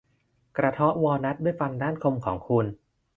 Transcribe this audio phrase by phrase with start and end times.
[0.57, 2.65] กระเทาะวอลนัทด้วยฟันด้านคมของคุณ